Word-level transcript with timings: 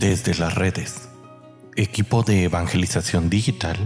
Desde 0.00 0.34
las 0.34 0.54
redes, 0.54 1.10
equipo 1.76 2.22
de 2.22 2.44
evangelización 2.44 3.28
digital 3.28 3.76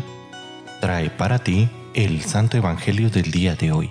trae 0.80 1.10
para 1.10 1.40
ti 1.40 1.68
el 1.92 2.22
Santo 2.22 2.56
Evangelio 2.56 3.10
del 3.10 3.32
día 3.32 3.56
de 3.56 3.72
hoy. 3.72 3.90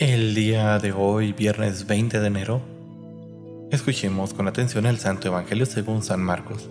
El 0.00 0.34
día 0.34 0.80
de 0.80 0.90
hoy, 0.90 1.32
viernes 1.32 1.86
20 1.86 2.18
de 2.18 2.26
enero, 2.26 2.60
escuchemos 3.70 4.34
con 4.34 4.48
atención 4.48 4.84
el 4.86 4.98
Santo 4.98 5.28
Evangelio 5.28 5.64
según 5.64 6.02
San 6.02 6.20
Marcos. 6.20 6.68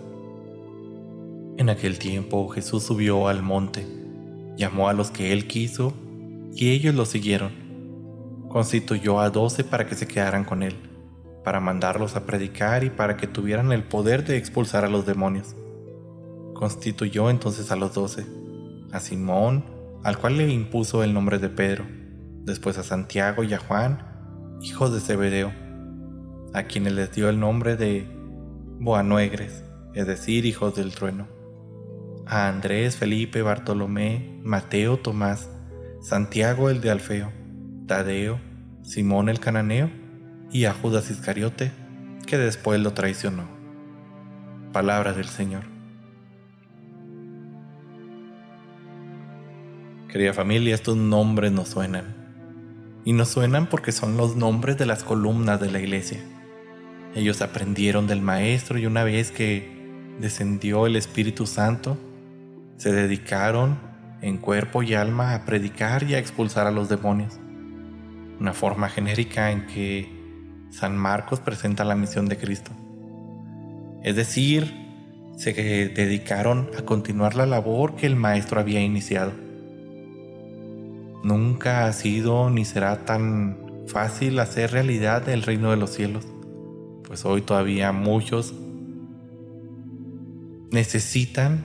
En 1.56 1.70
aquel 1.70 1.98
tiempo 1.98 2.46
Jesús 2.48 2.82
subió 2.82 3.26
al 3.26 3.42
monte, 3.42 3.86
llamó 4.54 4.90
a 4.90 4.92
los 4.92 5.10
que 5.10 5.32
él 5.32 5.46
quiso 5.46 5.94
y 6.54 6.72
ellos 6.72 6.94
lo 6.94 7.06
siguieron 7.06 7.67
constituyó 8.48 9.20
a 9.20 9.30
doce 9.30 9.64
para 9.64 9.86
que 9.86 9.94
se 9.94 10.08
quedaran 10.08 10.44
con 10.44 10.62
él, 10.62 10.76
para 11.44 11.60
mandarlos 11.60 12.16
a 12.16 12.24
predicar 12.24 12.84
y 12.84 12.90
para 12.90 13.16
que 13.16 13.26
tuvieran 13.26 13.72
el 13.72 13.84
poder 13.84 14.24
de 14.24 14.36
expulsar 14.36 14.84
a 14.84 14.88
los 14.88 15.06
demonios. 15.06 15.54
Constituyó 16.54 17.30
entonces 17.30 17.70
a 17.70 17.76
los 17.76 17.94
doce, 17.94 18.26
a 18.92 19.00
Simón, 19.00 19.64
al 20.02 20.18
cual 20.18 20.38
le 20.38 20.48
impuso 20.48 21.02
el 21.02 21.14
nombre 21.14 21.38
de 21.38 21.48
Pedro, 21.48 21.84
después 22.44 22.78
a 22.78 22.82
Santiago 22.82 23.44
y 23.44 23.54
a 23.54 23.58
Juan, 23.58 24.58
hijos 24.60 24.92
de 24.92 25.00
Zebedeo, 25.00 25.52
a 26.54 26.64
quienes 26.64 26.94
les 26.94 27.12
dio 27.12 27.28
el 27.28 27.38
nombre 27.38 27.76
de 27.76 28.06
Boanuegres, 28.80 29.64
es 29.94 30.06
decir, 30.06 30.46
hijos 30.46 30.74
del 30.74 30.94
trueno, 30.94 31.28
a 32.26 32.48
Andrés, 32.48 32.96
Felipe, 32.96 33.42
Bartolomé, 33.42 34.40
Mateo, 34.42 34.98
Tomás, 34.98 35.50
Santiago 36.00 36.70
el 36.70 36.80
de 36.80 36.90
Alfeo, 36.90 37.32
Tadeo, 37.88 38.38
Simón 38.82 39.28
el 39.28 39.40
cananeo 39.40 39.90
y 40.52 40.66
a 40.66 40.74
Judas 40.74 41.10
Iscariote, 41.10 41.72
que 42.26 42.36
después 42.36 42.78
lo 42.80 42.92
traicionó. 42.92 43.48
Palabra 44.72 45.14
del 45.14 45.24
Señor. 45.24 45.64
Querida 50.08 50.34
familia, 50.34 50.74
estos 50.74 50.96
nombres 50.96 51.50
nos 51.50 51.70
suenan. 51.70 52.14
Y 53.04 53.14
nos 53.14 53.30
suenan 53.30 53.66
porque 53.66 53.90
son 53.90 54.18
los 54.18 54.36
nombres 54.36 54.76
de 54.76 54.84
las 54.86 55.02
columnas 55.02 55.58
de 55.58 55.70
la 55.70 55.80
iglesia. 55.80 56.20
Ellos 57.14 57.40
aprendieron 57.40 58.06
del 58.06 58.20
Maestro 58.20 58.78
y 58.78 58.84
una 58.84 59.02
vez 59.02 59.30
que 59.30 60.14
descendió 60.20 60.86
el 60.86 60.96
Espíritu 60.96 61.46
Santo, 61.46 61.96
se 62.76 62.92
dedicaron 62.92 63.78
en 64.20 64.36
cuerpo 64.36 64.82
y 64.82 64.92
alma 64.92 65.34
a 65.34 65.46
predicar 65.46 66.02
y 66.02 66.14
a 66.14 66.18
expulsar 66.18 66.66
a 66.66 66.70
los 66.70 66.90
demonios 66.90 67.38
una 68.40 68.52
forma 68.52 68.88
genérica 68.88 69.50
en 69.50 69.66
que 69.66 70.08
San 70.70 70.96
Marcos 70.96 71.40
presenta 71.40 71.84
la 71.84 71.96
misión 71.96 72.26
de 72.26 72.36
Cristo. 72.36 72.70
Es 74.02 74.16
decir, 74.16 74.72
se 75.36 75.52
dedicaron 75.52 76.70
a 76.78 76.82
continuar 76.82 77.34
la 77.34 77.46
labor 77.46 77.94
que 77.96 78.06
el 78.06 78.16
Maestro 78.16 78.60
había 78.60 78.80
iniciado. 78.80 79.32
Nunca 81.22 81.86
ha 81.86 81.92
sido 81.92 82.50
ni 82.50 82.64
será 82.64 83.04
tan 83.04 83.58
fácil 83.86 84.38
hacer 84.38 84.72
realidad 84.72 85.28
el 85.28 85.42
reino 85.42 85.70
de 85.70 85.76
los 85.76 85.90
cielos, 85.90 86.26
pues 87.04 87.24
hoy 87.24 87.42
todavía 87.42 87.92
muchos 87.92 88.54
necesitan 90.70 91.64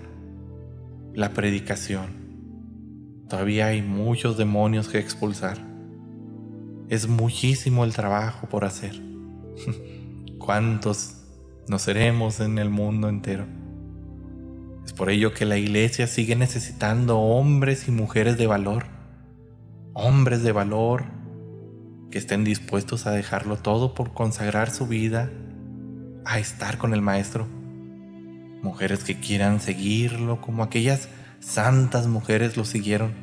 la 1.14 1.32
predicación. 1.34 2.24
Todavía 3.30 3.68
hay 3.68 3.82
muchos 3.82 4.38
demonios 4.38 4.88
que 4.88 5.00
expulsar. 5.00 5.73
Es 6.90 7.08
muchísimo 7.08 7.86
el 7.86 7.94
trabajo 7.94 8.48
por 8.48 8.66
hacer. 8.66 9.00
¿Cuántos 10.38 11.16
nos 11.68 11.84
seremos 11.84 12.40
en 12.40 12.58
el 12.58 12.70
mundo 12.70 13.08
entero? 13.10 13.46
Es 14.86 14.92
por 14.92 15.10
ello 15.10 15.34
que 15.34 15.46
la 15.46 15.58
iglesia 15.58 16.08
sigue 16.08 16.36
necesitando 16.36 17.20
hombres 17.20 17.88
y 17.88 17.92
mujeres 17.92 18.38
de 18.38 18.48
valor. 18.48 18.86
Hombres 19.94 20.44
de 20.44 20.52
valor 20.52 21.06
que 22.12 22.18
estén 22.18 22.44
dispuestos 22.44 23.08
a 23.08 23.12
dejarlo 23.12 23.58
todo 23.58 23.96
por 23.96 24.14
consagrar 24.14 24.70
su 24.70 24.86
vida 24.88 25.32
a 26.26 26.40
estar 26.40 26.78
con 26.78 26.94
el 26.94 27.02
Maestro. 27.02 27.48
Mujeres 28.62 29.04
que 29.04 29.20
quieran 29.20 29.60
seguirlo 29.62 30.42
como 30.42 30.64
aquellas 30.64 31.10
santas 31.40 32.08
mujeres 32.08 32.56
lo 32.56 32.66
siguieron 32.66 33.23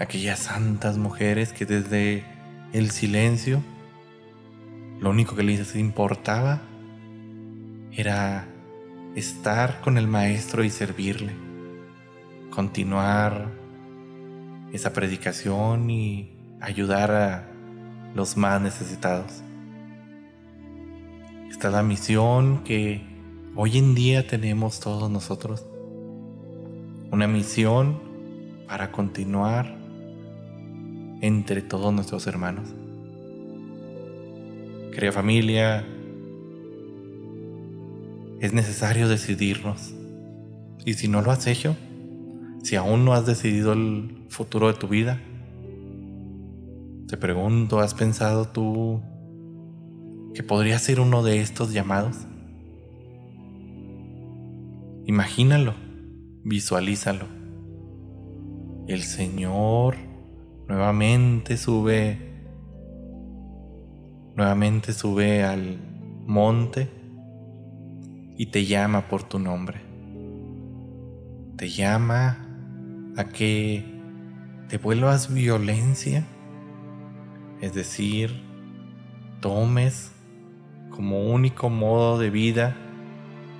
aquellas 0.00 0.38
santas 0.38 0.96
mujeres 0.96 1.52
que 1.52 1.66
desde 1.66 2.24
el 2.72 2.90
silencio 2.90 3.62
lo 4.98 5.10
único 5.10 5.36
que 5.36 5.42
les 5.42 5.76
importaba 5.76 6.62
era 7.92 8.48
estar 9.14 9.82
con 9.82 9.98
el 9.98 10.06
maestro 10.06 10.64
y 10.64 10.70
servirle, 10.70 11.32
continuar 12.50 13.48
esa 14.72 14.92
predicación 14.92 15.90
y 15.90 16.30
ayudar 16.60 17.10
a 17.10 17.48
los 18.14 18.38
más 18.38 18.60
necesitados. 18.60 19.42
Esta 21.50 21.68
es 21.68 21.74
la 21.74 21.82
misión 21.82 22.64
que 22.64 23.02
hoy 23.54 23.76
en 23.76 23.94
día 23.94 24.26
tenemos 24.26 24.80
todos 24.80 25.10
nosotros. 25.10 25.66
Una 27.10 27.26
misión 27.26 28.00
para 28.66 28.92
continuar 28.92 29.79
entre 31.20 31.62
todos 31.62 31.92
nuestros 31.92 32.26
hermanos. 32.26 32.68
Querida 34.92 35.12
familia, 35.12 35.86
es 38.40 38.52
necesario 38.52 39.08
decidirnos. 39.08 39.94
Y 40.84 40.94
si 40.94 41.08
no 41.08 41.20
lo 41.20 41.30
has 41.30 41.46
hecho, 41.46 41.76
si 42.62 42.76
aún 42.76 43.04
no 43.04 43.12
has 43.12 43.26
decidido 43.26 43.72
el 43.72 44.24
futuro 44.28 44.68
de 44.68 44.74
tu 44.74 44.88
vida, 44.88 45.20
te 47.06 47.16
pregunto, 47.16 47.80
¿has 47.80 47.94
pensado 47.94 48.48
tú 48.48 49.02
que 50.34 50.42
podría 50.42 50.78
ser 50.78 51.00
uno 51.00 51.22
de 51.22 51.40
estos 51.40 51.72
llamados? 51.72 52.16
Imagínalo, 55.06 55.74
visualízalo. 56.44 57.26
El 58.86 59.02
Señor 59.02 60.09
Nuevamente 60.70 61.56
sube, 61.56 62.16
nuevamente 64.36 64.92
sube 64.92 65.42
al 65.42 65.80
monte 66.28 66.88
y 68.36 68.46
te 68.46 68.64
llama 68.64 69.08
por 69.08 69.24
tu 69.24 69.40
nombre. 69.40 69.80
Te 71.56 71.68
llama 71.70 72.46
a 73.16 73.24
que 73.24 73.84
te 74.68 74.78
vuelvas 74.78 75.34
violencia, 75.34 76.24
es 77.60 77.74
decir, 77.74 78.40
tomes 79.40 80.12
como 80.90 81.24
único 81.32 81.68
modo 81.68 82.16
de 82.20 82.30
vida 82.30 82.76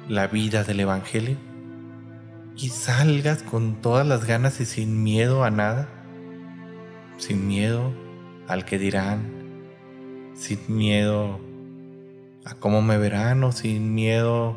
la 0.09 0.29
vida 0.29 0.63
del 0.63 0.79
Evangelio 0.79 1.39
y 2.57 2.69
salgas 2.69 3.43
con 3.43 3.81
todas 3.81 4.07
las 4.07 4.27
ganas 4.27 4.61
y 4.61 4.65
sin 4.65 5.03
miedo 5.03 5.43
a 5.43 5.51
nada 5.51 6.00
sin 7.21 7.47
miedo 7.47 7.93
al 8.49 8.65
que 8.65 8.79
dirán, 8.79 9.21
sin 10.35 10.59
miedo 10.69 11.39
a 12.45 12.55
cómo 12.55 12.83
me 12.83 12.97
verán 12.99 13.45
o 13.45 13.53
sin 13.53 13.95
miedo 13.95 14.57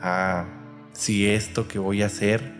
a 0.00 0.46
si 0.92 1.26
esto 1.26 1.68
que 1.68 1.78
voy 1.78 2.02
a 2.02 2.06
hacer 2.06 2.52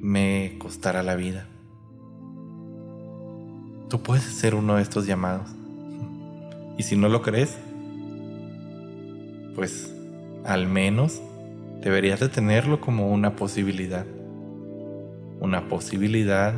me 0.00 0.56
costará 0.58 1.02
la 1.02 1.14
vida. 1.14 1.46
Tú 3.88 4.02
puedes 4.02 4.24
ser 4.24 4.54
uno 4.54 4.76
de 4.76 4.82
estos 4.82 5.06
llamados. 5.06 5.50
Y 6.76 6.82
si 6.82 6.96
no 6.96 7.08
lo 7.08 7.22
crees, 7.22 7.56
pues 9.54 9.94
al 10.44 10.66
menos 10.66 11.22
deberías 11.80 12.20
de 12.20 12.28
tenerlo 12.28 12.80
como 12.80 13.12
una 13.12 13.36
posibilidad. 13.36 14.06
Una 15.40 15.68
posibilidad 15.68 16.54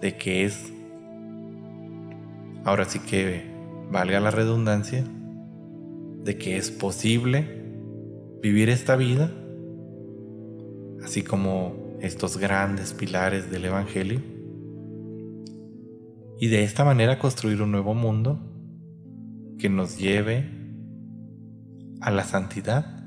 de 0.00 0.16
que 0.16 0.44
es, 0.44 0.72
ahora 2.64 2.84
sí 2.84 2.98
que 3.00 3.44
valga 3.90 4.20
la 4.20 4.30
redundancia, 4.30 5.04
de 6.24 6.36
que 6.36 6.56
es 6.56 6.70
posible 6.70 7.60
vivir 8.42 8.68
esta 8.68 8.96
vida, 8.96 9.30
así 11.04 11.22
como 11.22 11.96
estos 12.00 12.38
grandes 12.38 12.92
pilares 12.92 13.50
del 13.50 13.66
Evangelio, 13.66 14.20
y 16.38 16.48
de 16.48 16.64
esta 16.64 16.84
manera 16.84 17.18
construir 17.18 17.60
un 17.60 17.70
nuevo 17.70 17.94
mundo 17.94 18.40
que 19.58 19.68
nos 19.68 19.98
lleve 19.98 20.48
a 22.00 22.10
la 22.10 22.24
santidad 22.24 23.04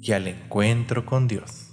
y 0.00 0.12
al 0.12 0.26
encuentro 0.26 1.06
con 1.06 1.28
Dios. 1.28 1.65